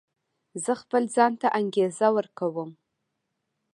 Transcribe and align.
زه 0.63 0.71
خپل 0.81 1.03
ځان 1.15 1.33
ته 1.41 1.47
انګېزه 1.59 2.07
ورکوم. 2.17 2.69